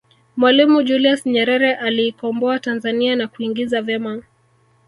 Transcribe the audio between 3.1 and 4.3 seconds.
na kuingiza vema